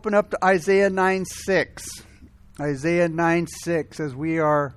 [0.00, 1.86] open up to Isaiah 9 6.
[2.58, 4.74] Isaiah 9 6, as we are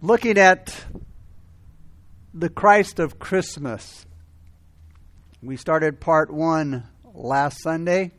[0.00, 0.72] looking at
[2.32, 4.06] the Christ of Christmas.
[5.42, 8.12] We started part one last Sunday,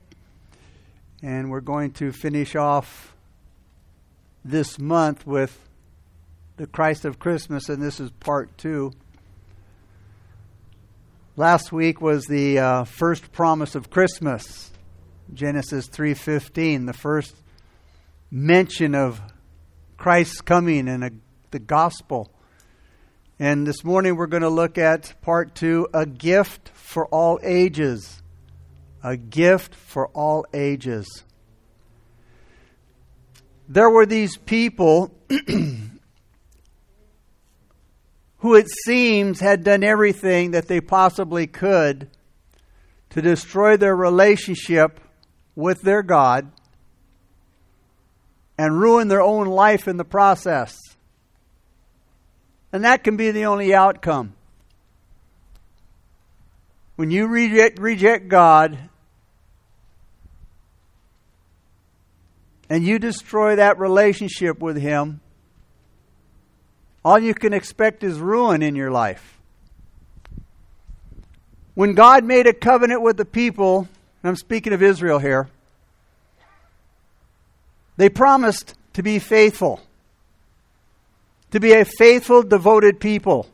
[1.24, 3.16] and we're going to finish off
[4.44, 5.58] this month with
[6.58, 8.92] the Christ of Christmas, and this is part two.
[11.38, 14.71] Last week was the uh, first promise of Christmas,
[15.34, 17.36] Genesis 3:15, the first
[18.30, 19.22] mention of
[19.98, 21.12] Christ's coming and a,
[21.52, 22.32] the gospel.
[23.40, 28.22] And this morning we're going to look at part 2, a gift for all ages.
[29.04, 31.24] A gift for all ages.
[33.68, 35.16] There were these people
[38.40, 42.10] who it seems had done everything that they possibly could
[43.12, 45.00] to destroy their relationship
[45.62, 46.52] with their God
[48.58, 50.78] and ruin their own life in the process.
[52.74, 54.34] And that can be the only outcome.
[56.96, 58.78] When you reject, reject God
[62.70, 65.22] and you destroy that relationship with Him,
[67.04, 69.40] all you can expect is ruin in your life.
[71.74, 73.88] When God made a covenant with the people,
[74.24, 75.50] and I'm speaking of Israel here,
[77.98, 79.82] they promised to be faithful,
[81.52, 83.48] to be a faithful, devoted people,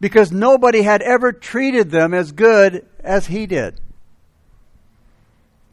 [0.00, 3.80] because nobody had ever treated them as good as He did.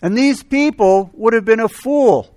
[0.01, 2.35] And these people would have been a fool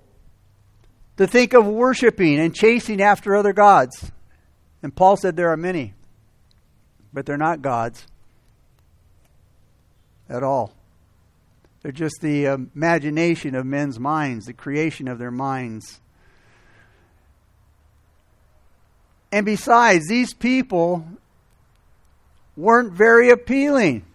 [1.17, 4.11] to think of worshiping and chasing after other gods.
[4.81, 5.93] And Paul said there are many,
[7.13, 8.05] but they're not gods
[10.27, 10.73] at all.
[11.83, 15.99] They're just the um, imagination of men's minds, the creation of their minds.
[19.33, 21.05] And besides, these people
[22.55, 24.05] weren't very appealing.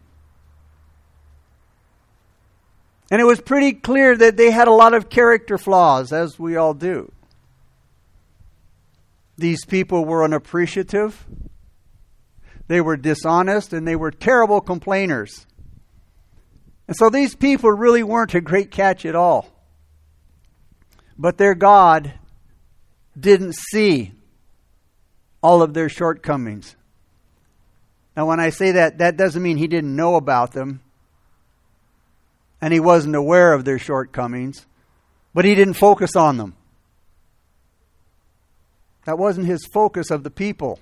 [3.10, 6.56] And it was pretty clear that they had a lot of character flaws, as we
[6.56, 7.12] all do.
[9.36, 11.26] These people were unappreciative,
[12.66, 15.46] they were dishonest, and they were terrible complainers.
[16.88, 19.46] And so these people really weren't a great catch at all.
[21.18, 22.14] But their God
[23.18, 24.12] didn't see
[25.42, 26.76] all of their shortcomings.
[28.16, 30.80] Now, when I say that, that doesn't mean he didn't know about them
[32.60, 34.66] and he wasn't aware of their shortcomings,
[35.34, 36.56] but he didn't focus on them.
[39.04, 40.80] That wasn't his focus of the people.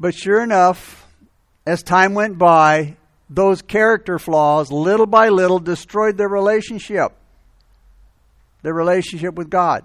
[0.00, 1.06] But sure enough,
[1.66, 2.96] as time went by,
[3.30, 7.12] those character flaws, little by little, destroyed their relationship,
[8.62, 9.84] their relationship with God.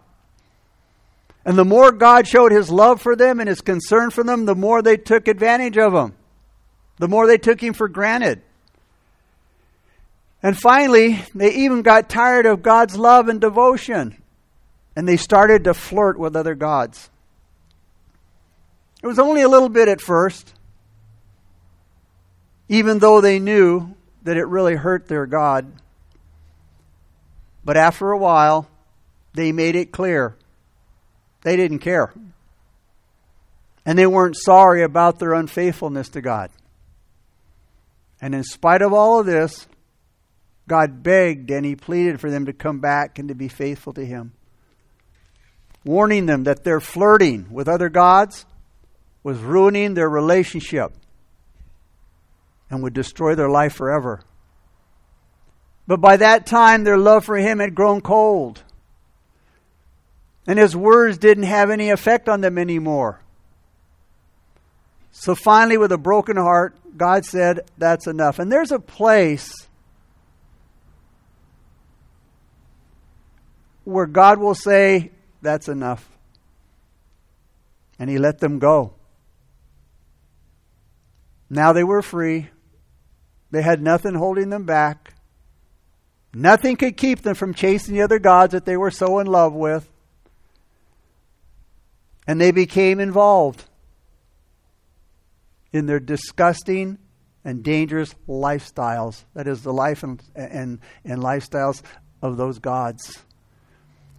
[1.46, 4.56] And the more God showed his love for them and his concern for them, the
[4.56, 6.14] more they took advantage of him
[6.98, 8.42] the more they took him for granted.
[10.42, 14.22] And finally, they even got tired of God's love and devotion,
[14.96, 17.10] and they started to flirt with other gods.
[19.02, 20.54] It was only a little bit at first,
[22.70, 25.72] even though they knew that it really hurt their God.
[27.64, 28.68] But after a while,
[29.34, 30.36] they made it clear
[31.44, 32.14] they didn't care.
[33.86, 36.50] And they weren't sorry about their unfaithfulness to God.
[38.20, 39.68] And in spite of all of this,
[40.68, 44.06] God begged and he pleaded for them to come back and to be faithful to
[44.06, 44.34] him,
[45.86, 48.46] warning them that their flirting with other gods
[49.24, 50.92] was ruining their relationship
[52.70, 54.22] and would destroy their life forever.
[55.88, 58.62] But by that time, their love for him had grown cold.
[60.46, 63.22] And his words didn't have any effect on them anymore.
[65.12, 68.40] So finally, with a broken heart, God said, That's enough.
[68.40, 69.68] And there's a place
[73.84, 75.12] where God will say,
[75.42, 76.08] That's enough.
[77.98, 78.94] And He let them go.
[81.50, 82.50] Now they were free.
[83.52, 85.14] They had nothing holding them back.
[86.34, 89.54] Nothing could keep them from chasing the other gods that they were so in love
[89.54, 89.90] with.
[92.28, 93.64] And they became involved
[95.72, 96.98] in their disgusting
[97.46, 99.24] and dangerous lifestyles.
[99.34, 101.82] That is, the life and, and, and lifestyles
[102.22, 103.24] of those gods.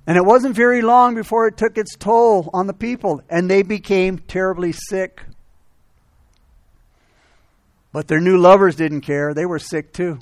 [0.06, 3.62] And it wasn't very long before it took its toll on the people, and they
[3.62, 5.20] became terribly sick.
[7.98, 9.34] But their new lovers didn't care.
[9.34, 10.20] They were sick too.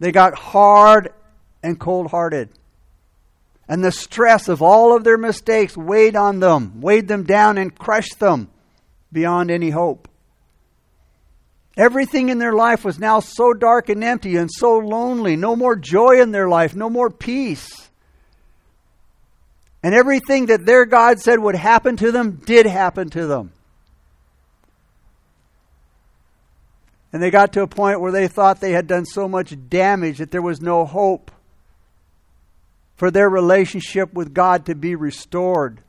[0.00, 1.12] They got hard
[1.62, 2.48] and cold hearted.
[3.68, 7.78] And the stress of all of their mistakes weighed on them, weighed them down, and
[7.78, 8.48] crushed them
[9.12, 10.08] beyond any hope.
[11.76, 15.36] Everything in their life was now so dark and empty and so lonely.
[15.36, 17.90] No more joy in their life, no more peace.
[19.82, 23.52] And everything that their God said would happen to them did happen to them.
[27.12, 30.18] And they got to a point where they thought they had done so much damage
[30.18, 31.30] that there was no hope
[32.96, 35.80] for their relationship with God to be restored.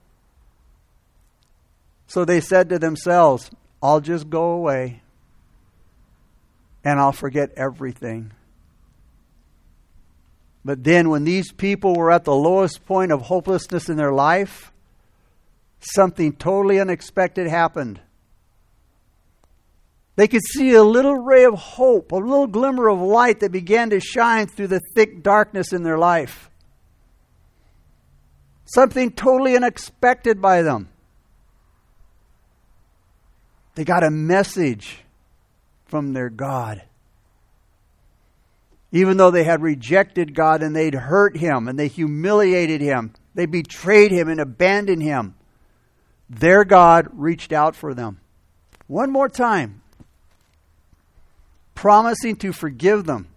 [2.07, 3.49] So they said to themselves,
[3.81, 5.01] I'll just go away
[6.83, 8.31] and I'll forget everything.
[10.65, 14.71] But then, when these people were at the lowest point of hopelessness in their life,
[15.79, 17.99] something totally unexpected happened.
[20.15, 23.89] They could see a little ray of hope, a little glimmer of light that began
[23.89, 26.49] to shine through the thick darkness in their life.
[28.65, 30.89] Something totally unexpected by them.
[33.75, 35.03] They got a message
[35.85, 36.83] from their God.
[38.91, 43.47] Even though they had rejected God and they'd hurt him and they humiliated him, they
[43.47, 45.33] betrayed him and abandoned him,
[46.29, 48.19] their God reached out for them.
[48.85, 49.82] One more time
[51.75, 53.27] promising to forgive them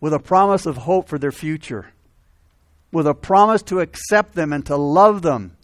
[0.00, 1.92] with a promise of hope for their future,
[2.90, 5.56] with a promise to accept them and to love them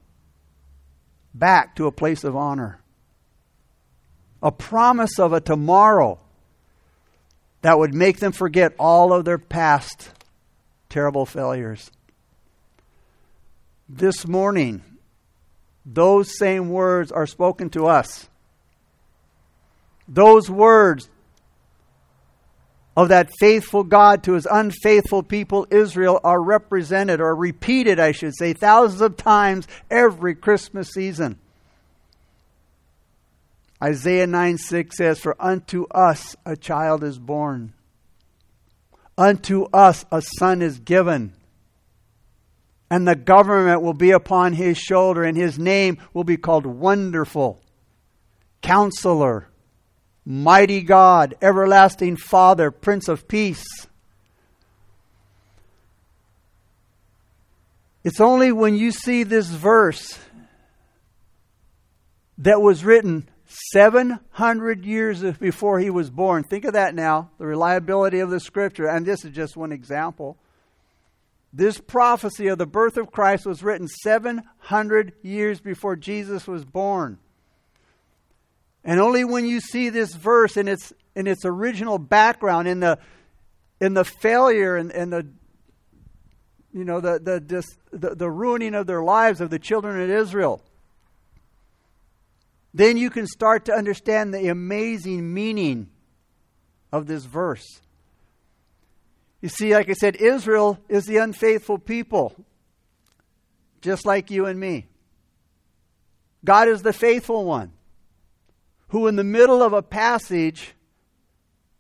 [1.35, 2.81] back to a place of honor,
[4.43, 6.19] a promise of a tomorrow
[7.63, 10.11] that would make them forget all of their past
[10.89, 11.91] terrible failures.
[13.89, 14.83] This morning,
[15.85, 18.29] those same words are spoken to us.
[20.09, 21.11] Those words
[22.99, 28.35] of that faithful God to his unfaithful people Israel are represented or repeated, I should
[28.37, 31.39] say, thousands of times every Christmas season.
[33.81, 37.73] Isaiah 9 6 says, For unto us a child is born,
[39.17, 41.35] unto us a son is given,
[42.91, 47.61] and the government will be upon his shoulder, and his name will be called Wonderful,
[48.61, 49.49] Counselor
[50.31, 53.65] Mighty God, Everlasting Father, Prince of Peace.
[58.05, 60.19] It's only when you see this verse
[62.37, 63.27] that was written
[63.73, 66.45] 700 years before he was born.
[66.45, 68.87] Think of that now, the reliability of the scripture.
[68.87, 70.37] And this is just one example.
[71.55, 77.17] This prophecy of the birth of Christ was written 700 years before Jesus was born.
[78.89, 82.99] And only when you see this verse in its in its original background, in the
[83.83, 85.27] in the failure and, and the
[86.73, 90.09] you know the the, dis, the the ruining of their lives of the children of
[90.09, 90.63] Israel,
[92.73, 95.91] then you can start to understand the amazing meaning
[96.91, 97.83] of this verse.
[99.43, 102.35] You see, like I said, Israel is the unfaithful people,
[103.83, 104.87] just like you and me.
[106.43, 107.73] God is the faithful one
[108.89, 110.75] who, in the middle of a passage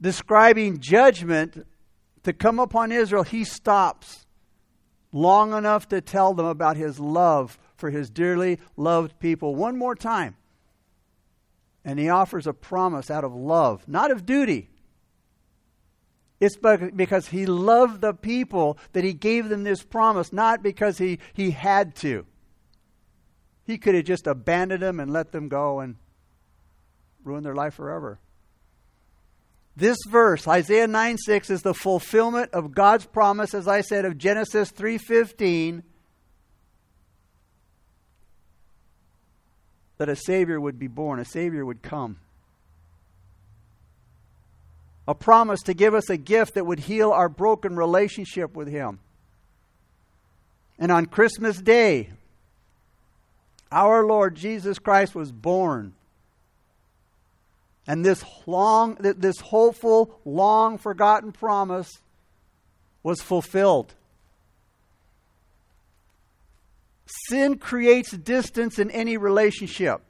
[0.00, 1.66] describing judgment
[2.22, 4.26] to come upon Israel, he stops
[5.12, 9.94] long enough to tell them about his love for his dearly loved people one more
[9.94, 10.36] time.
[11.84, 14.68] And he offers a promise out of love, not of duty.
[16.40, 21.18] It's because he loved the people that he gave them this promise, not because he,
[21.32, 22.26] he had to.
[23.64, 25.96] He could have just abandoned them and let them go and
[27.24, 28.18] ruin their life forever.
[29.78, 34.18] This verse, Isaiah 9 6, is the fulfillment of God's promise, as I said, of
[34.18, 35.84] Genesis 3.15,
[39.98, 42.18] that a Savior would be born, a Savior would come.
[45.06, 48.98] A promise to give us a gift that would heal our broken relationship with Him.
[50.76, 52.10] And on Christmas Day,
[53.70, 55.94] our Lord Jesus Christ was born
[57.88, 61.90] and this long, this hopeful, long forgotten promise
[63.02, 63.94] was fulfilled.
[67.28, 70.02] Sin creates distance in any relationship.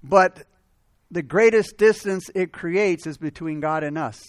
[0.00, 0.46] But
[1.10, 4.20] the greatest distance it creates is between God and us.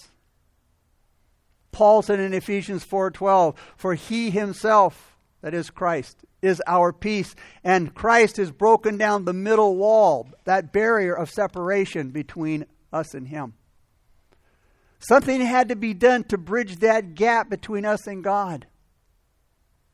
[1.71, 5.14] Paul said in Ephesians 4:12, "For he himself
[5.45, 7.35] that is Christ, is our peace.
[7.63, 13.27] And Christ has broken down the middle wall, that barrier of separation between us and
[13.27, 13.53] Him.
[14.97, 18.65] Something had to be done to bridge that gap between us and God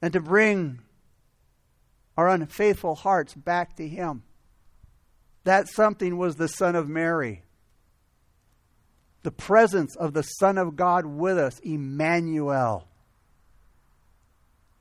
[0.02, 0.80] and to bring
[2.16, 4.24] our unfaithful hearts back to Him.
[5.44, 7.44] That something was the Son of Mary.
[9.24, 12.88] The presence of the Son of God with us, Emmanuel.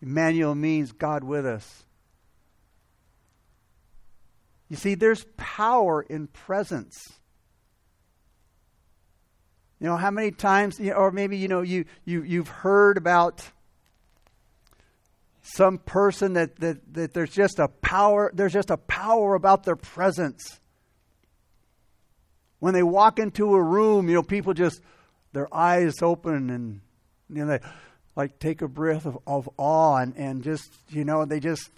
[0.02, 1.84] Emmanuel means God with us.
[4.68, 7.12] You see, there's power in presence.
[9.80, 13.42] You know, how many times, you or maybe, you know, you, you, you've heard about
[15.42, 19.76] some person that, that, that there's just a power, there's just a power about their
[19.76, 20.60] presence.
[22.58, 24.80] When they walk into a room, you know, people just,
[25.32, 26.80] their eyes open and,
[27.30, 27.66] you know, they
[28.16, 31.70] like take a breath of, of awe and, and just, you know, they just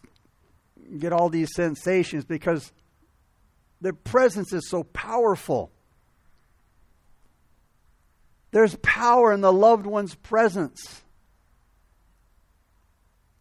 [0.98, 2.72] get all these sensations because
[3.80, 5.70] their presence is so powerful.
[8.50, 11.02] There's power in the loved one's presence.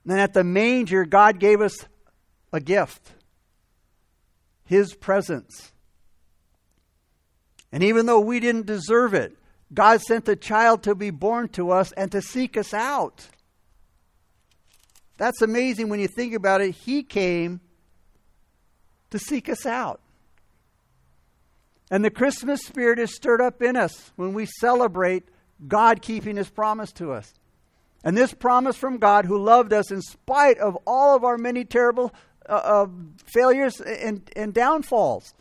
[0.04, 1.86] And then at the manger, God gave us
[2.52, 3.12] a gift
[4.66, 5.72] His presence.
[7.72, 9.38] And even though we didn't deserve it,
[9.74, 13.28] God sent a child to be born to us and to seek us out.
[15.18, 16.72] That's amazing when you think about it.
[16.72, 17.62] He came
[19.12, 20.02] to seek us out.
[21.90, 25.24] And the Christmas spirit is stirred up in us when we celebrate
[25.68, 27.34] God keeping his promise to us.
[28.04, 31.66] And this promise from God, who loved us in spite of all of our many
[31.66, 32.14] terrible
[32.50, 32.88] uh, uh,
[33.26, 35.36] failures and, and downfalls,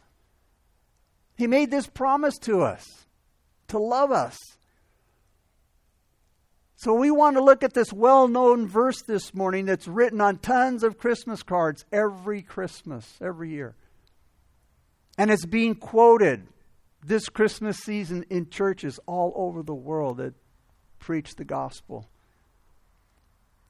[1.38, 2.99] He made this promise to us
[3.70, 4.38] to love us.
[6.76, 10.38] So we want to look at this well known verse this morning that's written on
[10.38, 13.74] tons of Christmas cards every Christmas, every year.
[15.18, 16.46] And it's being quoted
[17.04, 20.34] this Christmas season in churches all over the world that
[20.98, 22.08] preach the gospel.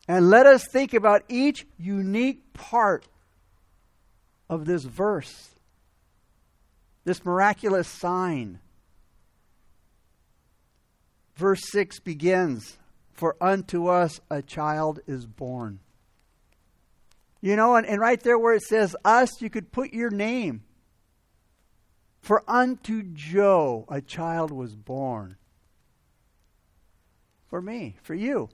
[0.06, 3.06] And let us think about each unique part
[4.48, 5.50] of this verse,
[7.04, 8.60] this miraculous sign.
[11.40, 12.76] Verse 6 begins
[13.14, 15.80] For unto us a child is born.
[17.40, 20.64] You know, and, and right there where it says us, you could put your name.
[22.20, 25.36] For unto Joe a child was born.
[27.48, 28.50] For me, for you.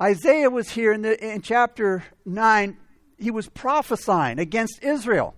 [0.00, 2.76] Isaiah was here in, the, in chapter 9.
[3.16, 5.34] He was prophesying against Israel.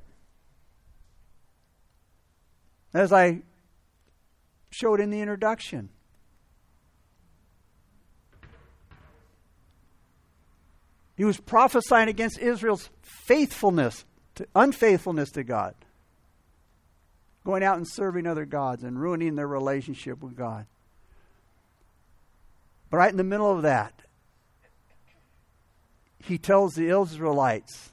[2.92, 3.42] As I
[4.70, 5.90] showed in the introduction.
[11.16, 14.04] He was prophesying against Israel's faithfulness,
[14.36, 15.74] to, unfaithfulness to God
[17.48, 20.66] going out and serving other gods and ruining their relationship with God.
[22.90, 24.02] But right in the middle of that,
[26.18, 27.92] he tells the Israelites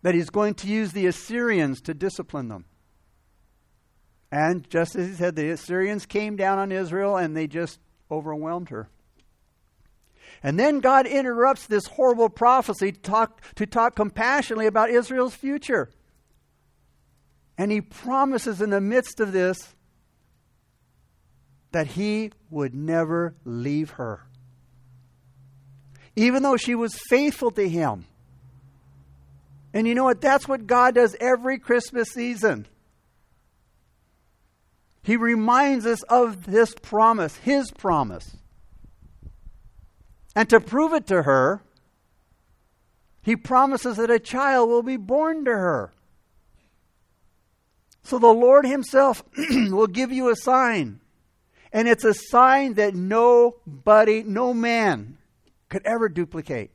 [0.00, 2.64] that he's going to use the Assyrians to discipline them.
[4.30, 7.78] And just as he said, the Assyrians came down on Israel and they just
[8.10, 8.88] overwhelmed her.
[10.42, 15.90] And then God interrupts this horrible prophecy to talk, to talk compassionately about Israel's future.
[17.56, 19.74] And he promises in the midst of this
[21.72, 24.22] that he would never leave her.
[26.14, 28.06] Even though she was faithful to him.
[29.72, 30.20] And you know what?
[30.20, 32.66] That's what God does every Christmas season.
[35.06, 38.36] He reminds us of this promise, his promise.
[40.34, 41.62] And to prove it to her,
[43.22, 45.92] he promises that a child will be born to her.
[48.02, 49.22] So the Lord Himself
[49.70, 50.98] will give you a sign.
[51.72, 55.18] And it's a sign that nobody, no man
[55.68, 56.72] could ever duplicate.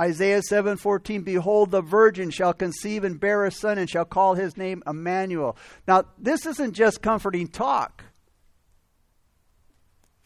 [0.00, 4.56] Isaiah 7:14 Behold the virgin shall conceive and bear a son and shall call his
[4.56, 5.56] name Emmanuel.
[5.86, 8.04] Now this isn't just comforting talk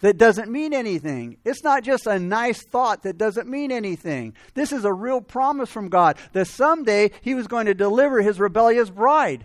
[0.00, 1.38] that doesn't mean anything.
[1.44, 4.34] It's not just a nice thought that doesn't mean anything.
[4.54, 8.38] This is a real promise from God that someday He was going to deliver His
[8.38, 9.44] rebellious bride.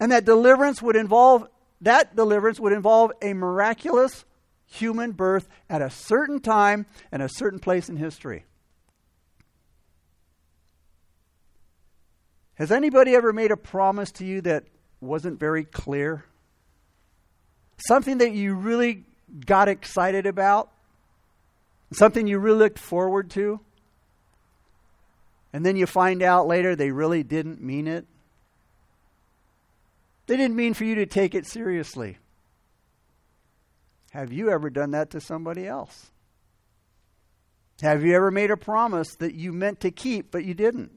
[0.00, 1.46] And that deliverance would involve,
[1.80, 4.24] that deliverance would involve a miraculous
[4.74, 8.44] human birth at a certain time and a certain place in history.
[12.54, 14.64] Has anybody ever made a promise to you that
[15.00, 16.24] wasn't very clear?
[17.78, 19.04] Something that you really
[19.44, 20.70] got excited about,
[21.92, 23.60] something you really looked forward to,
[25.52, 28.06] and then you find out later they really didn't mean it?
[30.26, 32.18] They didn't mean for you to take it seriously.
[34.14, 36.12] Have you ever done that to somebody else?
[37.82, 40.92] Have you ever made a promise that you meant to keep, but you didn't?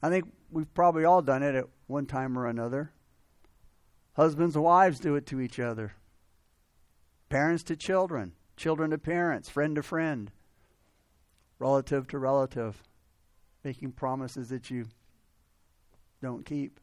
[0.00, 2.92] I think we've probably all done it at one time or another.
[4.12, 5.92] Husbands and wives do it to each other,
[7.30, 10.30] parents to children, children to parents, friend to friend,
[11.58, 12.80] relative to relative,
[13.64, 14.86] making promises that you
[16.22, 16.78] don't keep.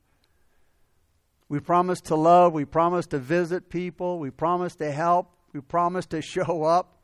[1.54, 6.08] We promise to love, we promise to visit people, we promise to help, we promise
[6.08, 6.98] to show up.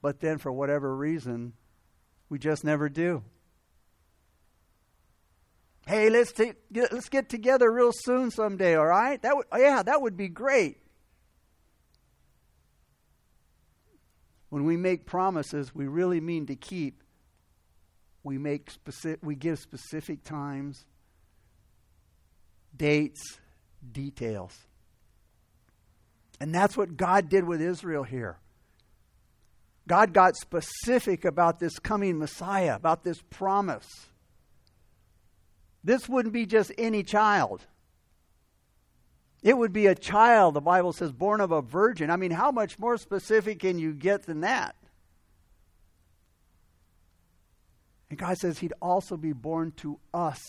[0.00, 1.52] But then, for whatever reason,
[2.30, 3.24] we just never do.
[5.86, 9.20] Hey, let's t- get, let's get together real soon someday, all right?
[9.20, 10.78] That would, yeah, that would be great.
[14.48, 17.02] When we make promises we really mean to keep,
[18.22, 20.86] we make specific, we give specific times,
[22.78, 23.38] dates,
[23.92, 24.56] details.
[26.40, 28.38] And that's what God did with Israel here.
[29.88, 33.88] God got specific about this coming Messiah, about this promise.
[35.82, 37.66] This wouldn't be just any child.
[39.42, 42.10] It would be a child, the Bible says, born of a virgin.
[42.10, 44.76] I mean, how much more specific can you get than that?
[48.10, 50.40] And God says He'd also be born to us,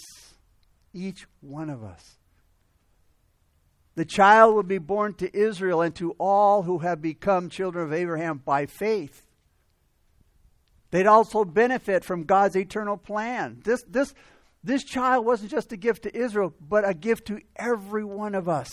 [0.93, 2.18] each one of us.
[3.99, 7.91] The child would be born to Israel and to all who have become children of
[7.91, 9.27] Abraham by faith.
[10.91, 13.59] They'd also benefit from God's eternal plan.
[13.65, 14.13] This, this,
[14.63, 18.47] this child wasn't just a gift to Israel, but a gift to every one of
[18.47, 18.71] us,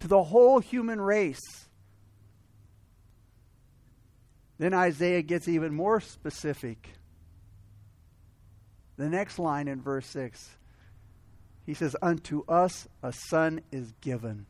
[0.00, 1.68] to the whole human race.
[4.56, 6.88] Then Isaiah gets even more specific.
[8.96, 10.48] The next line in verse 6
[11.64, 14.46] he says, Unto us a son is given.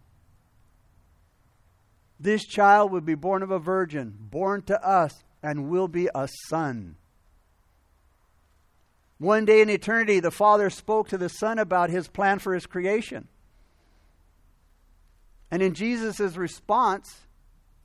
[2.19, 6.29] This child will be born of a virgin, born to us, and will be a
[6.49, 6.97] son.
[9.19, 12.67] One day in eternity, the Father spoke to the Son about his plan for his
[12.67, 13.29] creation.
[15.51, 17.21] And in Jesus' response,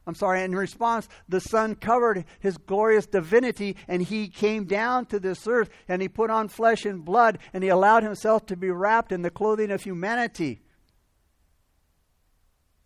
[0.08, 5.20] I'm sorry, in response, the Son covered his glorious divinity and he came down to
[5.20, 8.72] this earth and he put on flesh and blood and he allowed himself to be
[8.72, 10.62] wrapped in the clothing of humanity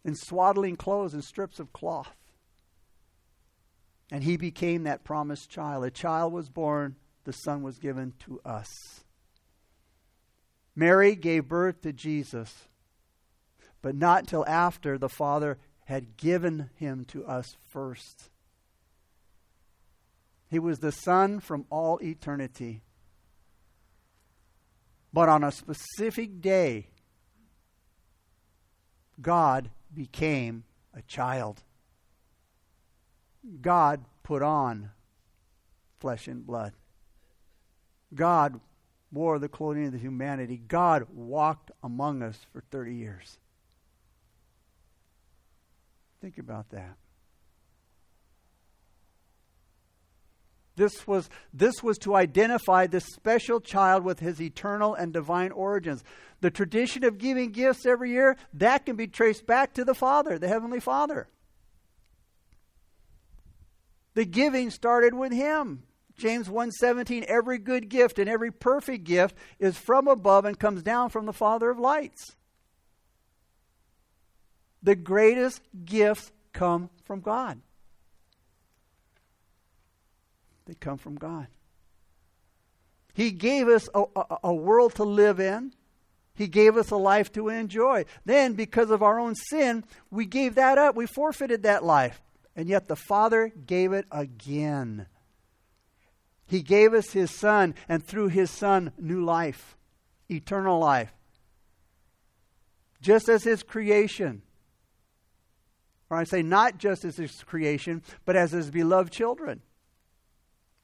[0.03, 2.15] in swaddling clothes and strips of cloth.
[4.11, 5.85] And he became that promised child.
[5.85, 9.03] A child was born the Son was given to us.
[10.75, 12.67] Mary gave birth to Jesus,
[13.83, 18.29] but not till after the Father had given him to us first.
[20.49, 22.81] He was the Son from all eternity.
[25.13, 26.87] But on a specific day,
[29.21, 30.63] God became
[30.93, 31.63] a child.
[33.61, 34.91] God put on
[35.99, 36.73] flesh and blood.
[38.13, 38.59] God
[39.11, 40.57] wore the clothing of the humanity.
[40.57, 43.37] God walked among us for 30 years.
[46.21, 46.97] Think about that.
[50.75, 56.03] This was, this was to identify this special child with his eternal and divine origins.
[56.39, 60.39] The tradition of giving gifts every year, that can be traced back to the Father,
[60.39, 61.27] the Heavenly Father.
[64.13, 65.83] The giving started with him.
[66.17, 71.09] James 1:17 every good gift and every perfect gift is from above and comes down
[71.09, 72.35] from the Father of lights.
[74.83, 77.59] The greatest gifts come from God.
[80.65, 81.47] They come from God.
[83.13, 85.73] He gave us a, a, a, world to live in.
[86.33, 88.05] He gave us a life to enjoy.
[88.25, 90.95] Then, because of our own sin, we gave that up.
[90.95, 92.21] We forfeited that life.
[92.55, 95.07] And yet the Father gave it again.
[96.47, 99.77] He gave us His Son, and through His Son, new life,
[100.29, 101.13] eternal life.
[103.01, 104.41] Just as His creation.
[106.11, 109.61] Or I say, not just as His creation, but as His beloved children.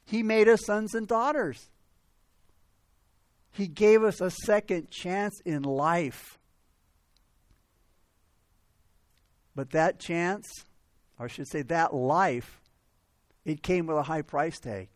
[0.06, 1.70] He made us sons and daughters.
[3.52, 6.40] He gave us a second chance in life.
[9.54, 10.46] But that chance,
[11.20, 12.62] or I should say that life,
[13.44, 14.88] it came with a high price tag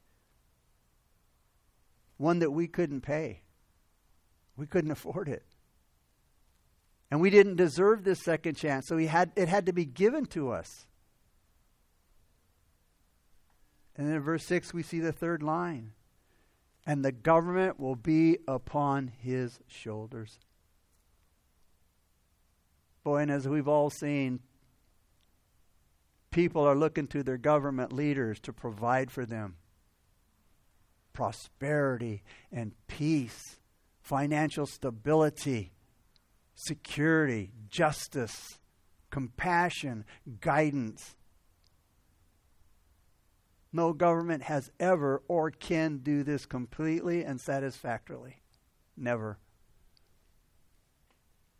[2.22, 3.41] one that we couldn't pay.
[4.56, 5.44] We couldn't afford it.
[7.12, 10.26] And we didn't deserve this second chance, so he had, it had to be given
[10.28, 10.88] to us.
[13.97, 15.91] And then in verse 6, we see the third line.
[16.88, 20.39] And the government will be upon his shoulders.
[23.04, 24.39] Boy, and as we've all seen,
[26.32, 29.58] people are looking to their government leaders to provide for them
[31.13, 33.60] prosperity and peace,
[34.02, 35.74] financial stability,
[36.56, 38.60] security, justice,
[39.10, 40.06] compassion,
[40.40, 41.16] guidance.
[43.74, 48.42] No government has ever or can do this completely and satisfactorily.
[48.98, 49.38] Never.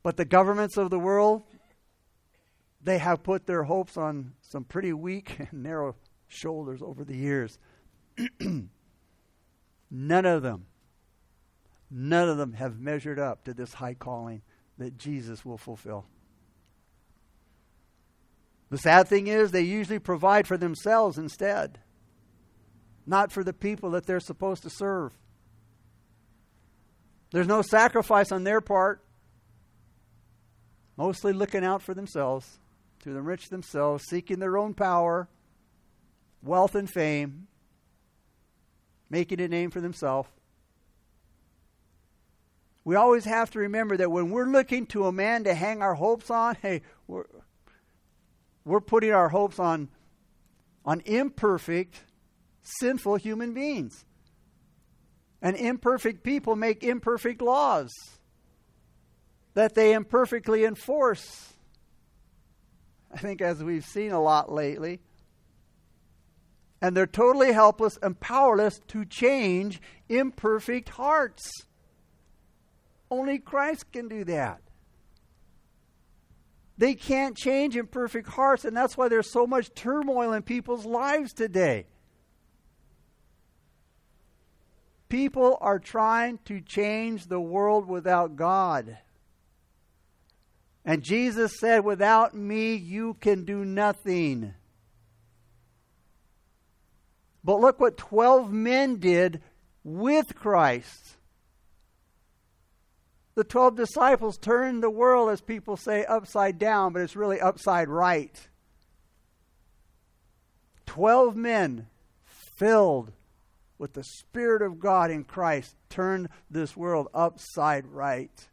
[0.04, 1.43] But the governments of the world,
[2.84, 5.95] they have put their hopes on some pretty weak and narrow
[6.27, 7.60] shoulders over the years.
[9.91, 10.65] none of them,
[11.89, 14.41] none of them have measured up to this high calling
[14.82, 16.06] that Jesus will fulfill.
[18.70, 21.80] The sad thing is, they usually provide for themselves instead,
[23.06, 25.13] not for the people that they're supposed to serve.
[27.32, 29.04] There's no sacrifice on their part,
[30.98, 32.60] mostly looking out for themselves,
[33.04, 35.28] to enrich themselves, seeking their own power,
[36.44, 37.48] wealth, and fame,
[39.10, 40.30] making a name for themselves.
[42.84, 45.94] We always have to remember that when we're looking to a man to hang our
[45.94, 47.26] hopes on, hey, we're,
[48.65, 49.89] we're putting our hopes on,
[50.84, 52.02] on imperfect,
[52.63, 54.06] sinful human beings.
[55.41, 57.91] And imperfect people make imperfect laws
[59.54, 61.54] that they imperfectly enforce.
[63.13, 65.02] I think, as we've seen a lot lately,
[66.82, 71.52] and they're totally helpless and powerless to change imperfect hearts.
[73.12, 74.62] Only Christ can do that.
[76.78, 81.34] They can't change imperfect hearts, and that's why there's so much turmoil in people's lives
[81.34, 81.86] today.
[85.10, 88.97] People are trying to change the world without God.
[90.86, 94.54] And Jesus said, Without me, you can do nothing.
[97.43, 99.41] But look what 12 men did
[99.84, 101.17] with Christ.
[103.36, 107.88] The 12 disciples turned the world, as people say, upside down, but it's really upside
[107.88, 108.48] right.
[110.86, 111.88] 12 men
[112.26, 113.13] filled
[113.78, 118.48] with the Spirit of God in Christ turned this world upside right.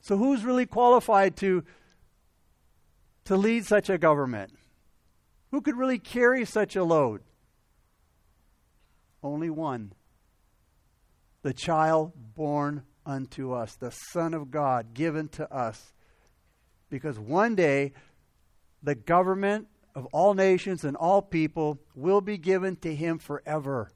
[0.00, 1.64] So, who's really qualified to,
[3.24, 4.52] to lead such a government?
[5.50, 7.22] Who could really carry such a load?
[9.22, 9.92] Only one
[11.46, 15.92] the child born unto us, the Son of God given to us.
[16.90, 17.92] Because one day,
[18.82, 23.92] the government of all nations and all people will be given to him forever.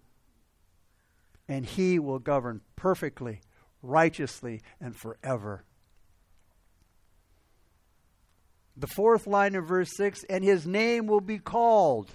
[1.48, 3.40] And he will govern perfectly,
[3.82, 5.64] righteously, and forever.
[8.76, 12.12] The fourth line of verse 6 and his name will be called.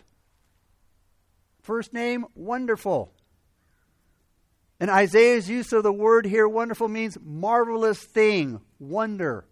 [1.62, 3.12] First name, wonderful.
[4.80, 9.46] And Isaiah's use of the word here, wonderful, means marvelous thing, wonder.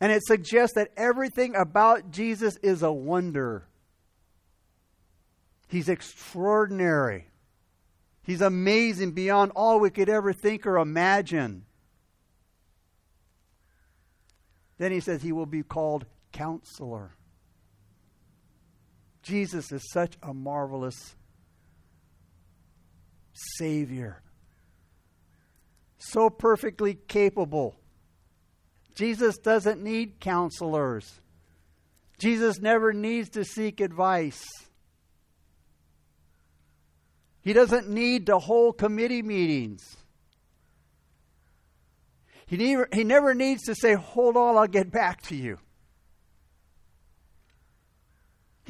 [0.00, 3.66] And it suggests that everything about Jesus is a wonder.
[5.68, 7.28] He's extraordinary.
[8.22, 11.64] He's amazing beyond all we could ever think or imagine.
[14.78, 17.14] Then he says he will be called counselor.
[19.22, 21.14] Jesus is such a marvelous
[23.56, 24.22] Savior.
[25.98, 27.76] So perfectly capable.
[28.94, 31.20] Jesus doesn't need counselors.
[32.18, 34.44] Jesus never needs to seek advice.
[37.42, 39.96] He doesn't need to hold committee meetings.
[42.46, 45.58] He never, he never needs to say, Hold on, I'll get back to you.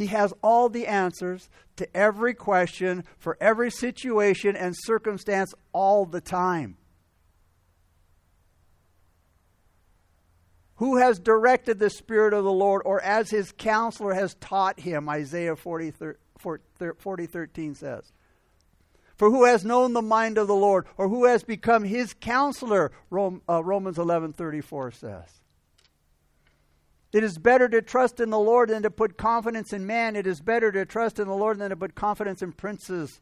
[0.01, 6.23] He has all the answers to every question for every situation and circumstance all the
[6.23, 6.79] time.
[10.77, 15.07] Who has directed the Spirit of the Lord, or as his counselor has taught him,
[15.07, 15.93] Isaiah 40,
[16.39, 18.11] 40 13 says.
[19.17, 22.91] For who has known the mind of the Lord, or who has become his counselor?
[23.13, 25.40] Uh, Romans 11 34 says.
[27.13, 30.15] It is better to trust in the Lord than to put confidence in man.
[30.15, 33.21] It is better to trust in the Lord than to put confidence in princes.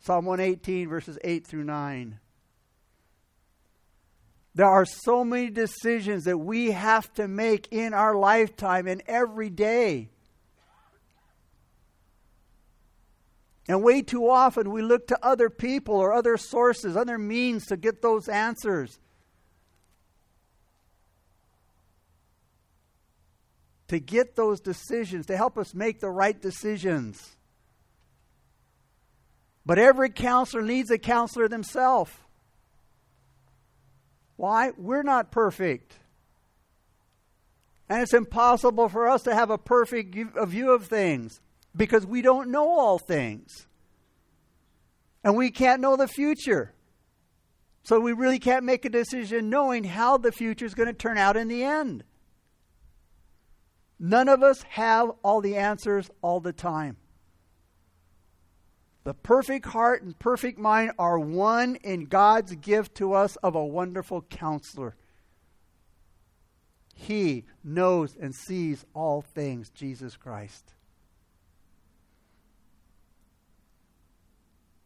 [0.00, 2.18] Psalm 118, verses 8 through 9.
[4.54, 9.48] There are so many decisions that we have to make in our lifetime and every
[9.48, 10.10] day.
[13.68, 17.76] And way too often we look to other people or other sources, other means to
[17.76, 18.98] get those answers.
[23.92, 27.36] To get those decisions, to help us make the right decisions.
[29.66, 32.10] But every counselor needs a counselor themselves.
[34.36, 34.70] Why?
[34.78, 35.98] We're not perfect.
[37.90, 41.42] And it's impossible for us to have a perfect view of things
[41.76, 43.66] because we don't know all things.
[45.22, 46.72] And we can't know the future.
[47.82, 51.18] So we really can't make a decision knowing how the future is going to turn
[51.18, 52.04] out in the end.
[54.04, 56.96] None of us have all the answers all the time.
[59.04, 63.64] The perfect heart and perfect mind are one in God's gift to us of a
[63.64, 64.96] wonderful counselor.
[66.96, 70.74] He knows and sees all things, Jesus Christ.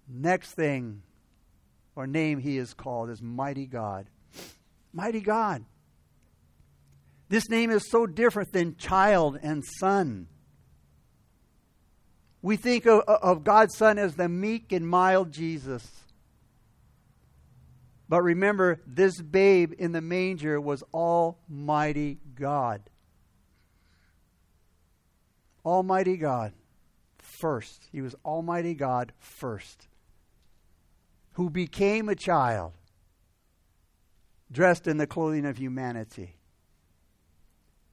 [0.06, 1.00] Next thing
[1.94, 4.10] or name he is called is Mighty God.
[4.92, 5.64] Mighty God.
[7.28, 10.28] This name is so different than child and son.
[12.42, 15.84] We think of, of God's Son as the meek and mild Jesus.
[18.08, 22.82] But remember, this babe in the manger was Almighty God.
[25.64, 26.52] Almighty God
[27.18, 27.88] first.
[27.90, 29.88] He was Almighty God first
[31.36, 32.72] who became a child,
[34.50, 36.35] dressed in the clothing of humanity.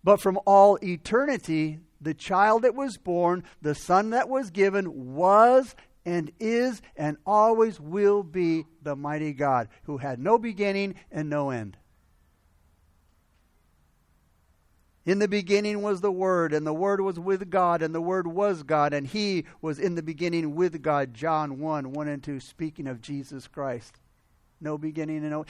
[0.03, 5.75] But from all eternity, the child that was born, the son that was given, was
[6.05, 11.49] and is and always will be the mighty God who had no beginning and no
[11.49, 11.77] end.
[15.05, 18.25] In the beginning was the Word, and the Word was with God, and the Word
[18.25, 21.13] was God, and He was in the beginning with God.
[21.13, 23.99] John 1 1 and 2, speaking of Jesus Christ.
[24.63, 25.45] No beginning and no.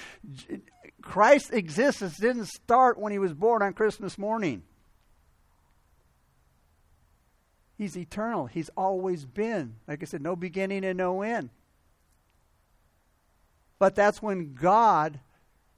[1.02, 4.64] Christ's existence didn't start when He was born on Christmas morning.
[7.78, 8.46] He's eternal.
[8.46, 9.76] He's always been.
[9.88, 11.50] Like I said, no beginning and no end.
[13.80, 15.20] But that's when God,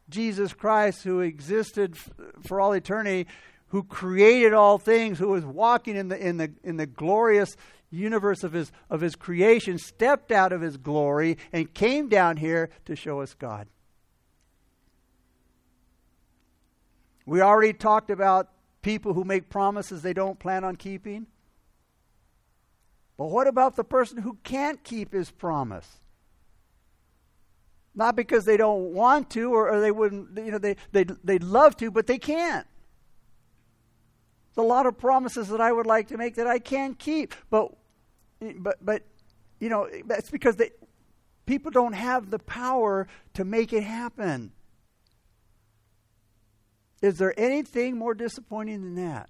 [0.09, 1.97] Jesus Christ, who existed
[2.45, 3.27] for all eternity,
[3.69, 7.57] who created all things, who was walking in the, in the, in the glorious
[7.95, 12.69] universe of his, of his creation, stepped out of his glory and came down here
[12.85, 13.67] to show us God.
[17.25, 18.49] We already talked about
[18.81, 21.25] people who make promises they don't plan on keeping.
[23.17, 25.99] But what about the person who can't keep his promise?
[27.95, 31.43] Not because they don't want to or, or they wouldn't, you know, they, they, they'd
[31.43, 32.67] love to, but they can't.
[34.53, 37.33] There's a lot of promises that I would like to make that I can't keep.
[37.49, 37.71] But,
[38.39, 39.03] but, but
[39.59, 40.71] you know, that's because they,
[41.45, 44.51] people don't have the power to make it happen.
[47.01, 49.29] Is there anything more disappointing than that?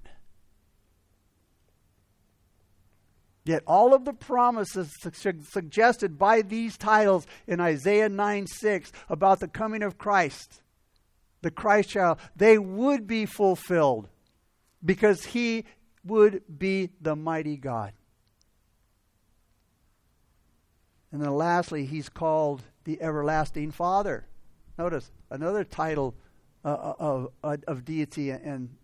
[3.44, 9.40] Yet all of the promises su- suggested by these titles in Isaiah 9 6 about
[9.40, 10.64] the coming of Christ,
[11.44, 14.10] the Christ child, they would be fulfilled
[14.84, 15.66] because he
[16.04, 17.94] would be the mighty God.
[21.16, 24.26] And then lastly, he's called the everlasting Father.
[24.78, 26.14] Notice another title
[26.66, 28.76] uh, uh of, uh, of deity and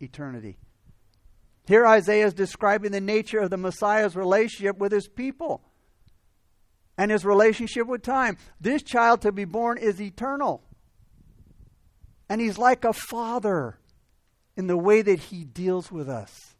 [0.00, 0.56] eternity.
[1.68, 5.62] Here Isaiah is describing the nature of the Messiah's relationship with his people
[6.96, 8.36] and his relationship with time.
[8.60, 10.64] This child to be born is eternal.
[12.28, 13.78] And he's like a father
[14.56, 16.56] in the way that He deals with us.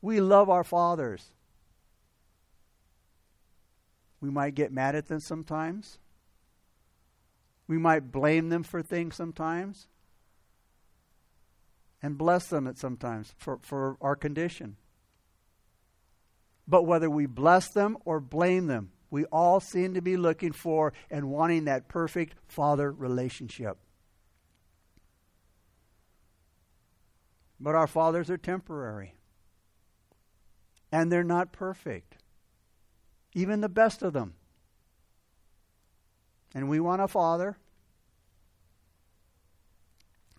[0.00, 1.32] We love our fathers.
[4.22, 5.98] We might get mad at them sometimes.
[7.66, 9.88] We might blame them for things sometimes.
[12.00, 14.76] And bless them at sometimes for, for our condition.
[16.68, 20.92] But whether we bless them or blame them, we all seem to be looking for
[21.10, 23.76] and wanting that perfect father relationship.
[27.58, 29.16] But our fathers are temporary.
[30.92, 32.21] And they're not perfect.
[33.34, 34.34] Even the best of them.
[36.54, 37.56] And we want a father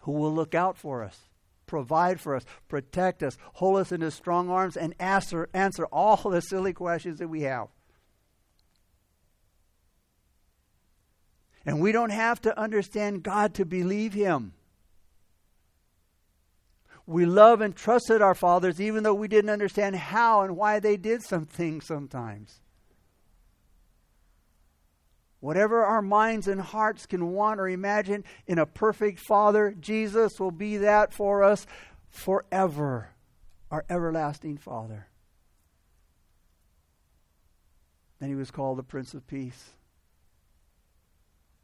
[0.01, 1.17] who will look out for us,
[1.65, 6.17] provide for us, protect us, hold us in his strong arms, and answer, answer all
[6.17, 7.69] the silly questions that we have.
[11.65, 14.53] And we don't have to understand God to believe Him.
[17.05, 20.95] We love and trusted our fathers even though we didn't understand how and why they
[20.95, 22.61] did some things sometimes.
[25.43, 30.51] Whatever our minds and hearts can want or imagine in a perfect Father, Jesus will
[30.51, 31.67] be that for us
[32.07, 33.09] forever,
[33.69, 35.07] our everlasting Father.
[38.21, 39.71] Then he was called the Prince of Peace.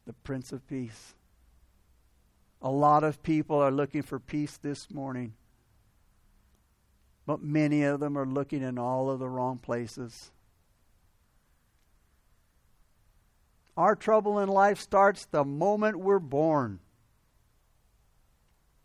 [0.06, 1.14] The Prince of Peace.
[2.62, 5.36] A lot of people are looking for peace this morning,
[7.26, 10.32] but many of them are looking in all of the wrong places.
[13.80, 16.80] Our trouble in life starts the moment we're born.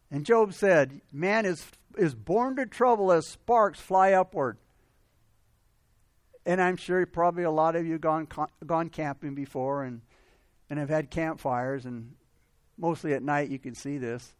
[0.08, 1.66] And Job said, Man is,
[1.98, 4.56] is born to trouble as sparks fly upward.
[6.46, 8.28] And I'm sure probably a lot of you gone
[8.64, 10.00] gone camping before and
[10.70, 12.12] and have had campfires and
[12.78, 14.36] mostly at night you can see this.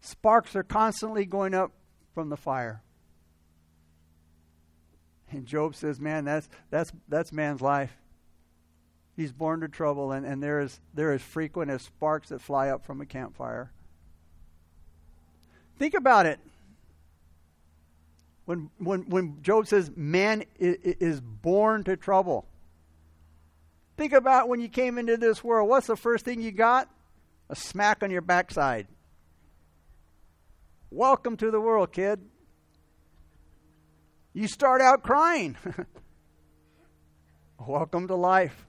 [0.00, 1.72] Sparks are constantly going up
[2.14, 2.80] from the fire.
[5.30, 7.94] And Job says, Man, that's that's that's man's life.
[9.16, 12.68] He's born to trouble, and, and there is there is frequent as sparks that fly
[12.68, 13.70] up from a campfire.
[15.78, 16.40] Think about it.
[18.46, 22.46] When when when Job says man is born to trouble.
[23.98, 25.68] Think about when you came into this world.
[25.68, 26.88] What's the first thing you got?
[27.50, 28.86] A smack on your backside.
[30.90, 32.20] Welcome to the world, kid.
[34.32, 35.58] You start out crying.
[37.66, 38.66] Welcome to life.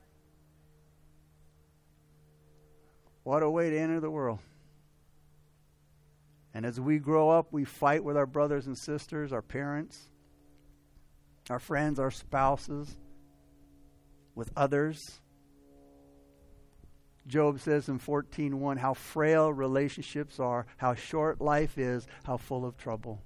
[3.23, 4.39] What a way to enter the world.
[6.53, 10.09] And as we grow up, we fight with our brothers and sisters, our parents,
[11.49, 12.95] our friends, our spouses,
[14.35, 15.21] with others.
[17.25, 22.77] Job says in 14:1 how frail relationships are, how short life is, how full of
[22.77, 23.21] trouble.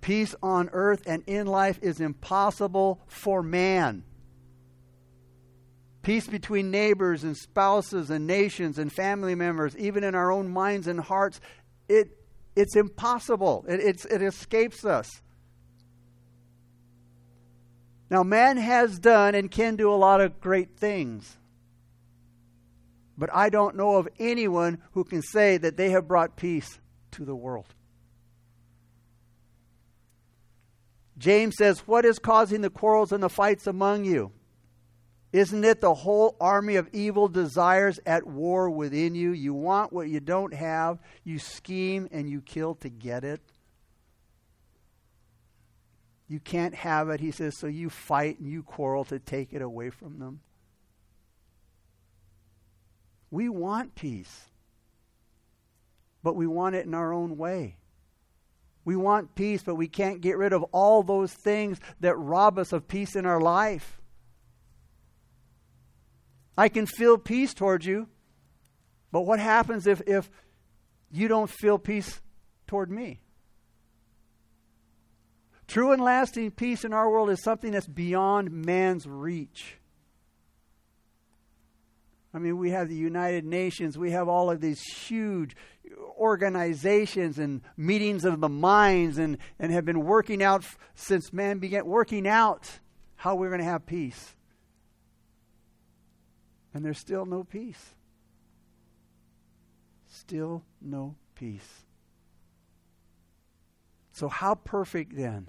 [0.00, 4.04] Peace on earth and in life is impossible for man.
[6.06, 10.86] Peace between neighbors and spouses and nations and family members, even in our own minds
[10.86, 11.40] and hearts,
[11.88, 12.16] it,
[12.54, 13.64] it's impossible.
[13.66, 15.10] It, it's, it escapes us.
[18.08, 21.38] Now, man has done and can do a lot of great things.
[23.18, 26.78] But I don't know of anyone who can say that they have brought peace
[27.10, 27.74] to the world.
[31.18, 34.30] James says, What is causing the quarrels and the fights among you?
[35.36, 39.32] Isn't it the whole army of evil desires at war within you?
[39.32, 43.42] You want what you don't have, you scheme and you kill to get it.
[46.26, 49.60] You can't have it, he says, so you fight and you quarrel to take it
[49.60, 50.40] away from them.
[53.30, 54.46] We want peace,
[56.22, 57.76] but we want it in our own way.
[58.86, 62.72] We want peace, but we can't get rid of all those things that rob us
[62.72, 64.00] of peace in our life.
[66.56, 68.08] I can feel peace towards you.
[69.12, 70.30] But what happens if, if
[71.10, 72.20] you don't feel peace
[72.66, 73.20] toward me?
[75.66, 79.76] True and lasting peace in our world is something that's beyond man's reach.
[82.32, 85.56] I mean, we have the United Nations, we have all of these huge
[86.18, 90.64] organizations and meetings of the minds, and, and have been working out
[90.94, 92.80] since man began working out
[93.16, 94.36] how we're going to have peace
[96.76, 97.94] and there's still no peace.
[100.04, 101.86] Still no peace.
[104.12, 105.48] So, how perfect then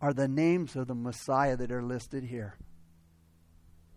[0.00, 2.54] are the names of the Messiah that are listed here?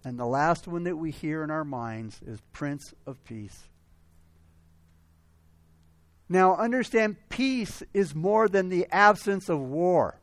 [0.03, 3.69] And the last one that we hear in our minds is Prince of Peace.
[6.27, 10.19] Now, understand, peace is more than the absence of war.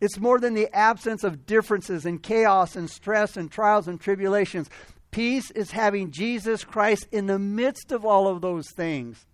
[0.00, 4.70] It's more than the absence of differences and chaos and stress and trials and tribulations.
[5.10, 9.26] Peace is having Jesus Christ in the midst of all of those things.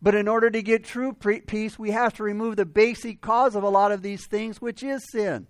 [0.00, 3.64] But in order to get true peace, we have to remove the basic cause of
[3.64, 5.48] a lot of these things, which is sin.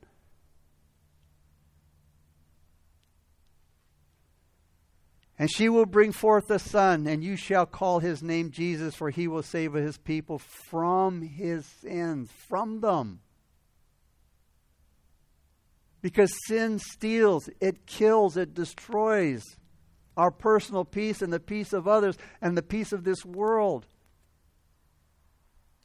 [5.39, 9.11] And she will bring forth a son, and you shall call his name Jesus, for
[9.11, 13.21] he will save his people from his sins, from them.
[16.03, 19.45] Because sin steals, it kills, it destroys
[20.17, 23.87] our personal peace and the peace of others and the peace of this world.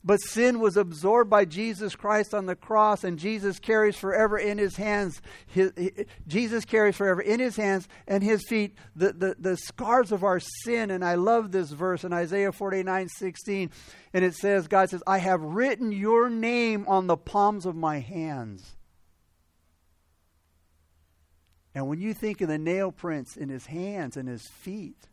[0.05, 4.57] But sin was absorbed by Jesus Christ on the cross, and Jesus carries forever in
[4.57, 5.21] his hands.
[5.47, 5.91] His, his,
[6.27, 10.41] Jesus carries forever in his hands and his feet the, the, the scars of our
[10.41, 10.91] sin.
[10.91, 13.71] And I love this verse in Isaiah 49 16.
[14.13, 17.99] And it says, God says, I have written your name on the palms of my
[17.99, 18.75] hands.
[21.73, 25.07] And when you think of the nail prints in his hands and his feet,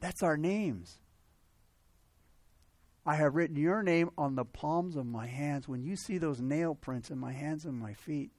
[0.00, 0.96] that's our names.
[3.08, 5.66] I have written your name on the palms of my hands.
[5.66, 8.30] When you see those nail prints in my hands and my feet,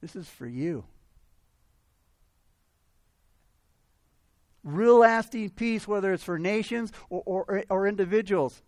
[0.00, 0.82] this is for you.
[4.64, 8.60] Real lasting peace, whether it's for nations or, or, or individuals.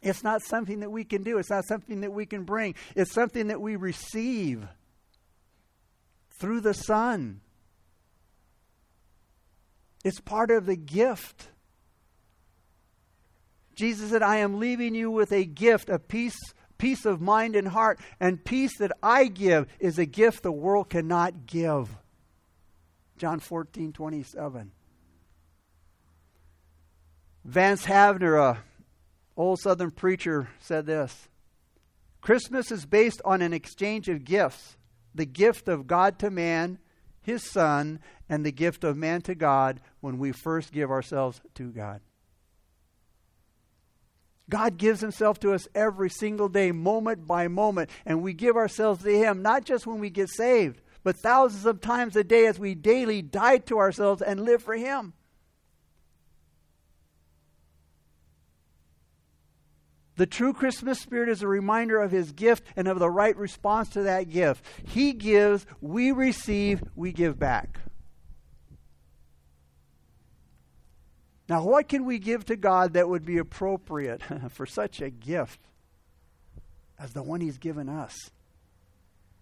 [0.00, 1.36] It's not something that we can do.
[1.36, 2.76] It's not something that we can bring.
[2.94, 4.66] It's something that we receive
[6.40, 7.42] through the Son.
[10.02, 11.50] It's part of the gift
[13.76, 16.38] Jesus said, I am leaving you with a gift, a peace,
[16.78, 18.00] peace of mind and heart.
[18.18, 21.94] And peace that I give is a gift the world cannot give.
[23.18, 24.72] John 14, 27.
[27.44, 28.58] Vance Havner, a
[29.36, 31.28] old southern preacher, said this
[32.20, 34.76] Christmas is based on an exchange of gifts
[35.14, 36.78] the gift of God to man,
[37.22, 41.70] his Son, and the gift of man to God when we first give ourselves to
[41.70, 42.00] God.
[44.48, 49.02] God gives Himself to us every single day, moment by moment, and we give ourselves
[49.02, 52.58] to Him not just when we get saved, but thousands of times a day as
[52.58, 55.14] we daily die to ourselves and live for Him.
[60.16, 63.90] The true Christmas spirit is a reminder of His gift and of the right response
[63.90, 64.64] to that gift.
[64.86, 67.80] He gives, we receive, we give back.
[71.48, 75.60] Now, what can we give to God that would be appropriate for such a gift
[76.98, 78.30] as the one He's given us?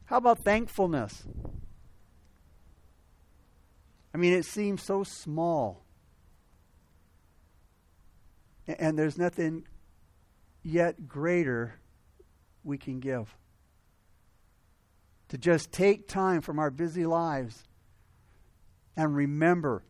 [0.07, 1.25] How about thankfulness?
[4.13, 5.83] I mean, it seems so small.
[8.67, 9.67] And there's nothing
[10.63, 11.75] yet greater
[12.63, 13.35] we can give.
[15.29, 17.65] To just take time from our busy lives
[18.97, 19.83] and remember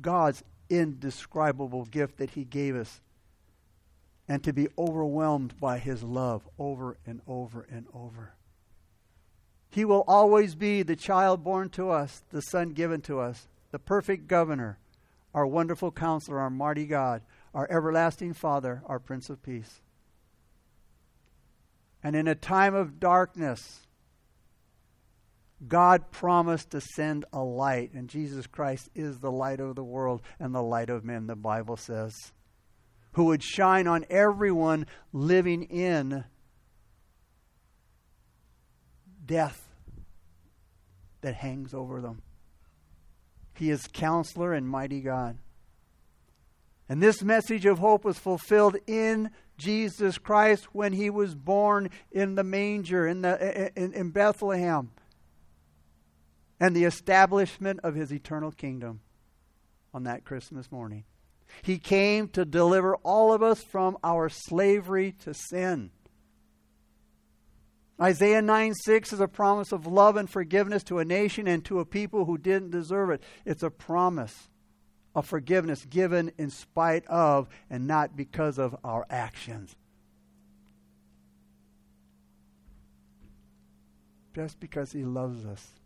[0.00, 3.00] God's indescribable gift that He gave us
[4.28, 8.34] and to be overwhelmed by His love over and over and over.
[9.70, 13.78] He will always be the child born to us, the son given to us, the
[13.78, 14.78] perfect governor,
[15.32, 17.22] our wonderful counselor, our mighty God,
[17.54, 19.80] our everlasting Father, our Prince of Peace.
[22.02, 23.86] And in a time of darkness,
[25.66, 30.22] God promised to send a light, and Jesus Christ is the light of the world
[30.38, 32.14] and the light of men, the Bible says,
[33.12, 36.24] who would shine on everyone living in
[39.26, 39.68] death
[41.20, 42.22] that hangs over them.
[43.54, 45.36] He is counselor and mighty God.
[46.88, 52.34] And this message of hope was fulfilled in Jesus Christ when he was born in
[52.34, 54.90] the manger in, the, in, in Bethlehem
[56.60, 59.00] and the establishment of his eternal kingdom
[59.94, 61.04] on that Christmas morning.
[61.62, 65.90] He came to deliver all of us from our slavery to sin.
[68.00, 71.80] Isaiah 9 6 is a promise of love and forgiveness to a nation and to
[71.80, 73.22] a people who didn't deserve it.
[73.44, 74.48] It's a promise
[75.14, 79.74] of forgiveness given in spite of and not because of our actions.
[84.34, 85.79] Just because He loves us.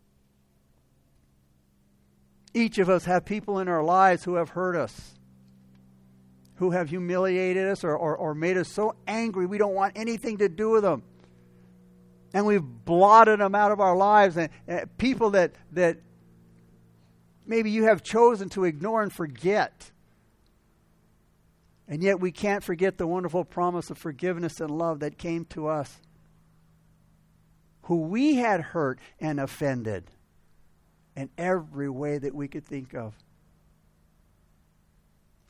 [2.55, 5.19] Each of us have people in our lives who have hurt us,
[6.55, 10.37] who have humiliated us or, or, or made us so angry we don't want anything
[10.37, 11.03] to do with them.
[12.33, 14.37] And we've blotted them out of our lives.
[14.37, 15.97] And, and people that, that
[17.45, 19.91] maybe you have chosen to ignore and forget.
[21.89, 25.67] And yet we can't forget the wonderful promise of forgiveness and love that came to
[25.67, 25.99] us,
[27.83, 30.09] who we had hurt and offended
[31.15, 33.13] in every way that we could think of.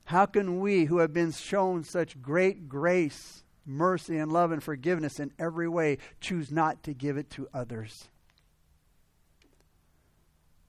[0.05, 5.19] How can we, who have been shown such great grace, mercy, and love and forgiveness
[5.19, 8.09] in every way, choose not to give it to others?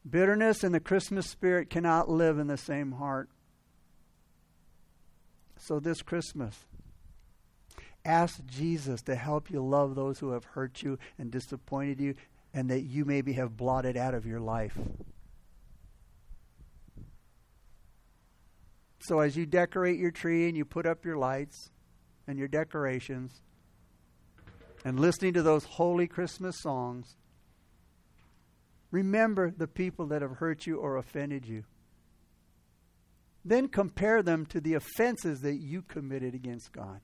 [0.08, 3.28] Bitterness and the Christmas spirit cannot live in the same heart.
[5.58, 6.64] So, this Christmas,
[8.04, 12.14] ask Jesus to help you love those who have hurt you and disappointed you
[12.56, 14.78] and that you maybe have blotted out of your life.
[19.00, 21.70] So as you decorate your tree and you put up your lights
[22.26, 23.42] and your decorations,
[24.86, 27.16] and listening to those holy Christmas songs,
[28.90, 31.64] remember the people that have hurt you or offended you.
[33.44, 37.00] Then compare them to the offenses that you committed against God.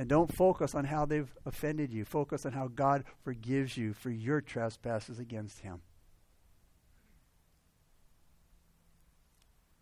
[0.00, 2.06] And don't focus on how they've offended you.
[2.06, 5.82] Focus on how God forgives you for your trespasses against Him.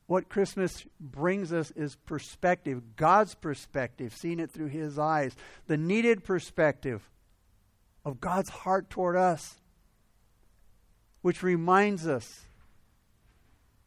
[0.08, 5.36] What Christmas brings us is perspective, God's perspective, seeing it through His eyes,
[5.68, 7.08] the needed perspective
[8.04, 9.60] of God's heart toward us,
[11.22, 12.46] which reminds us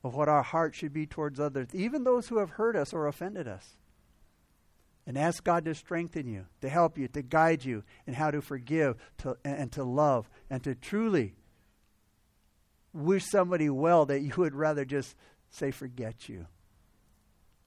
[0.02, 3.08] of what our heart should be towards others, even those who have hurt us or
[3.08, 3.76] offended us.
[5.08, 8.42] And ask God to strengthen you, to help you, to guide you in how to
[8.42, 11.34] forgive to, and to love, and to truly
[12.94, 15.16] wish somebody well that you would rather just
[15.50, 16.46] say, forget you,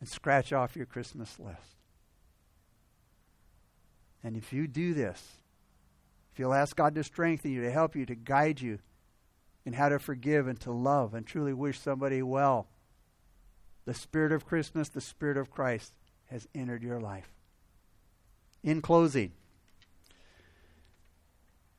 [0.01, 1.77] and scratch off your Christmas list.
[4.23, 5.39] And if you do this,
[6.33, 8.79] if you'll ask God to strengthen you, to help you, to guide you,
[9.67, 12.69] in how to forgive and to love and truly wish somebody well.
[13.87, 15.93] The Spirit of Christmas, the Spirit of Christ
[16.35, 17.33] has entered your life.
[18.65, 19.31] In closing,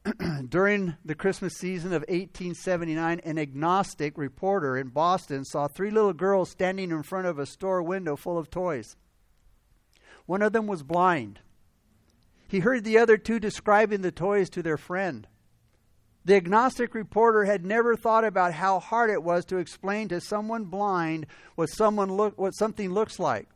[0.47, 6.51] during the Christmas season of 1879, an agnostic reporter in Boston saw three little girls
[6.51, 8.95] standing in front of a store window full of toys.
[10.25, 11.41] One of them was blind.
[12.47, 15.27] He heard the other two describing the toys to their friend.
[16.23, 20.63] The agnostic reporter had never thought about how hard it was to explain to someone
[20.63, 21.25] blind
[21.55, 23.49] what someone look, what something looks like.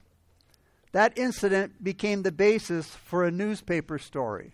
[0.92, 4.54] That incident became the basis for a newspaper story.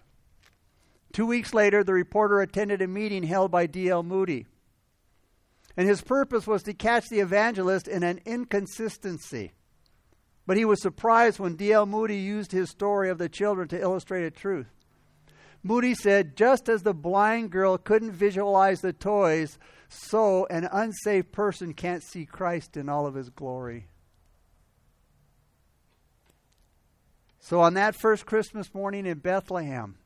[1.13, 4.03] Two weeks later, the reporter attended a meeting held by D.L.
[4.03, 4.45] Moody.
[5.77, 9.53] And his purpose was to catch the evangelist in an inconsistency.
[10.45, 11.85] But he was surprised when D.L.
[11.85, 14.67] Moody used his story of the children to illustrate a truth.
[15.63, 19.57] Moody said, just as the blind girl couldn't visualize the toys,
[19.89, 23.87] so an unsaved person can't see Christ in all of his glory.
[27.45, 29.97] So on that first Christmas morning in Bethlehem,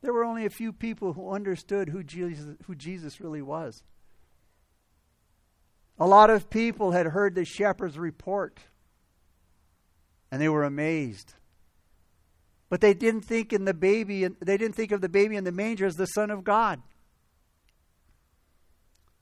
[0.00, 3.82] there were only a few people who understood who Jesus, who Jesus really was.
[5.98, 8.60] A lot of people had heard the shepherd's report,
[10.30, 11.34] and they were amazed.
[12.68, 15.50] But they didn't think in the baby they didn't think of the baby in the
[15.50, 16.80] manger as the son of God.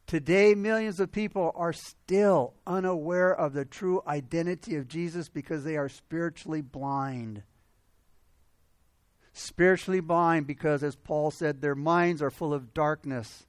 [0.07, 5.77] Today millions of people are still unaware of the true identity of Jesus because they
[5.77, 7.43] are spiritually blind.
[9.33, 13.47] Spiritually blind because as Paul said their minds are full of darkness.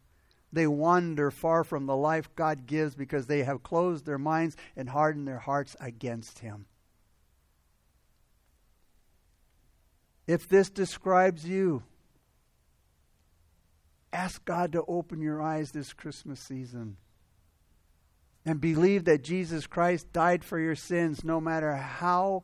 [0.54, 4.90] They wander far from the life God gives because they have closed their minds and
[4.90, 6.66] hardened their hearts against him.
[10.26, 11.84] If this describes you,
[14.16, 16.98] ask God to open your eyes this Christmas season
[18.46, 22.44] and believe that Jesus Christ died for your sins no matter how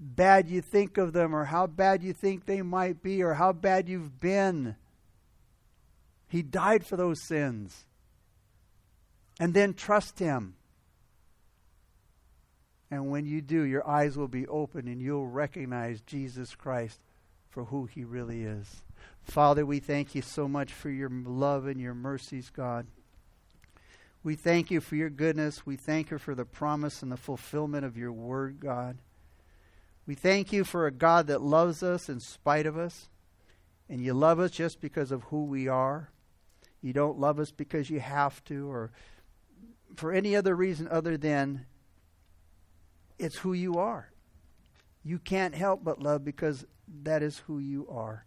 [0.00, 3.52] bad you think of them or how bad you think they might be or how
[3.52, 4.76] bad you've been.
[6.28, 7.84] He died for those sins.
[9.38, 10.54] And then trust Him.
[12.90, 17.00] And when you do, your eyes will be open and you'll recognize Jesus Christ
[17.48, 18.82] for who he really is.
[19.22, 22.86] Father, we thank you so much for your love and your mercies, God.
[24.24, 25.66] We thank you for your goodness.
[25.66, 28.98] We thank you for the promise and the fulfillment of your word, God.
[30.06, 33.08] We thank you for a God that loves us in spite of us.
[33.88, 36.10] And you love us just because of who we are.
[36.80, 38.90] You don't love us because you have to or
[39.96, 41.66] for any other reason other than
[43.18, 44.10] it's who you are.
[45.04, 46.64] You can't help but love because
[47.02, 48.24] that is who you are.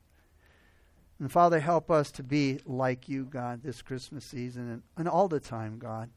[1.20, 5.28] And Father, help us to be like you, God, this Christmas season and, and all
[5.28, 6.10] the time, God.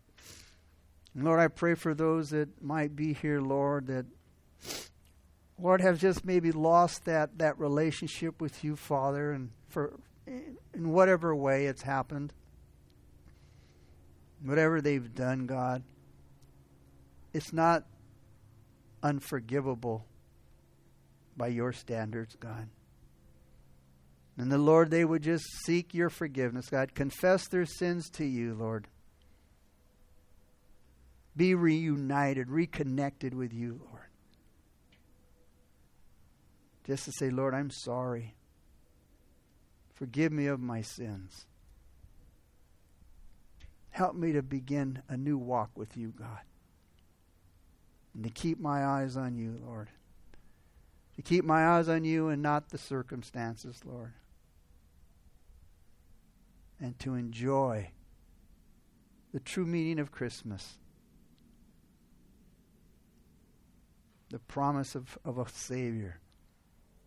[1.15, 4.07] And Lord, I pray for those that might be here, Lord, that
[5.59, 11.35] Lord have just maybe lost that, that relationship with you, Father, and for in whatever
[11.35, 12.33] way it's happened.
[14.43, 15.83] Whatever they've done, God.
[17.33, 17.85] It's not
[19.03, 20.07] unforgivable
[21.37, 22.69] by your standards, God.
[24.39, 26.95] And the Lord, they would just seek your forgiveness, God.
[26.95, 28.87] Confess their sins to you, Lord.
[31.37, 34.07] Be reunited, reconnected with you, Lord.
[36.87, 38.37] Just to say, Lord, I'm sorry.
[39.95, 41.47] Forgive me of my sins.
[43.91, 46.39] Help me to begin a new walk with you, God.
[48.15, 49.89] And to keep my eyes on you, Lord.
[51.17, 54.13] To keep my eyes on you and not the circumstances, Lord.
[56.81, 57.91] And to enjoy
[59.33, 60.79] the true meaning of Christmas.
[64.31, 66.21] The promise of, of a Savior.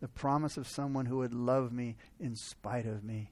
[0.01, 3.31] The promise of someone who would love me in spite of me.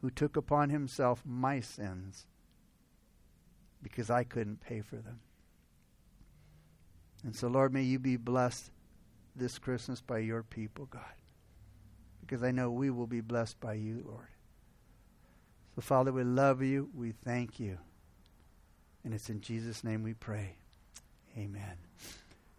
[0.00, 2.26] Who took upon himself my sins
[3.82, 5.20] because I couldn't pay for them.
[7.24, 8.70] And so, Lord, may you be blessed
[9.34, 11.02] this Christmas by your people, God.
[12.20, 14.28] Because I know we will be blessed by you, Lord.
[15.84, 16.88] Father, we love you.
[16.94, 17.78] We thank you.
[19.04, 20.56] And it's in Jesus' name we pray.
[21.36, 21.76] Amen.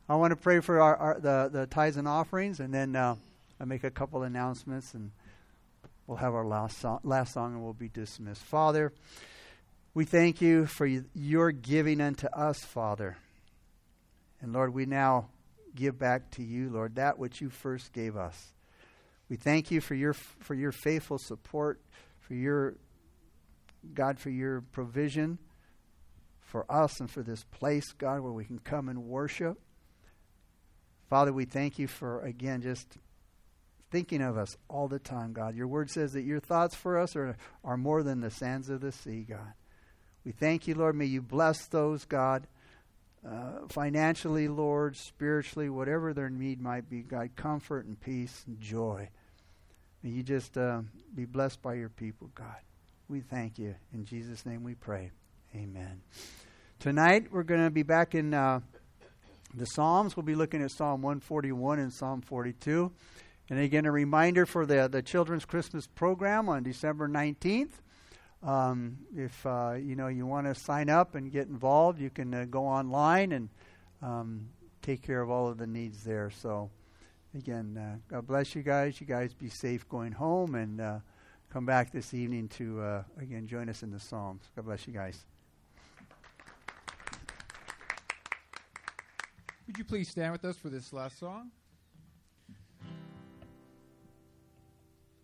[0.07, 3.15] I want to pray for our, our the, the tithes and offerings, and then uh,
[3.59, 5.11] I make a couple announcements, and
[6.07, 8.41] we'll have our last song, last song, and we'll be dismissed.
[8.41, 8.91] Father,
[9.93, 13.17] we thank you for your giving unto us, Father.
[14.41, 15.30] And Lord, we now
[15.76, 18.53] give back to you, Lord, that which you first gave us.
[19.30, 21.82] We thank you for your for your faithful support,
[22.22, 22.76] for your
[23.94, 25.40] God, for your provision
[26.50, 29.60] for us and for this place, God, where we can come and worship.
[31.10, 32.98] Father, we thank you for, again, just
[33.92, 35.56] thinking of us all the time, God.
[35.56, 38.82] Your word says that your thoughts for us are, are more than the sands of
[38.82, 39.54] the sea, God.
[40.26, 40.96] We thank you, Lord.
[40.96, 42.48] May you bless those, God,
[43.28, 49.10] uh, financially, Lord, spiritually, whatever their need might be, God, comfort and peace and joy.
[50.04, 50.82] May you just uh,
[51.16, 52.58] be blessed by your people, God.
[53.10, 53.74] We thank you.
[53.91, 55.10] In Jesus' name we pray.
[55.55, 56.01] Amen.
[56.78, 58.60] Tonight we're going to be back in uh,
[59.55, 60.16] the Psalms.
[60.16, 62.91] We'll be looking at Psalm 141 and Psalm 42.
[63.49, 67.72] And again, a reminder for the, the children's Christmas program on December 19th.
[68.43, 72.32] Um, if uh, you know you want to sign up and get involved, you can
[72.32, 73.49] uh, go online and
[74.03, 74.49] um,
[74.84, 76.30] take care of all of the needs there.
[76.30, 76.70] So,
[77.36, 79.01] again, uh, God bless you guys.
[79.01, 80.99] You guys be safe going home and uh,
[81.52, 84.43] come back this evening to, uh, again, join us in the Psalms.
[84.56, 85.26] God bless you guys.
[89.68, 91.52] Would you please stand with us for this last song?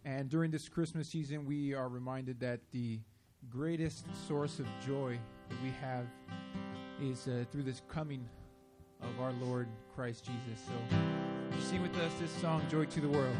[0.04, 3.00] And during this Christmas season, we are reminded that the
[3.50, 5.18] greatest source of joy
[5.50, 6.06] that we have
[7.02, 8.28] is uh, through this coming
[9.02, 10.64] of our Lord Christ Jesus.
[10.68, 13.36] So, sing with us this song, Joy to the World.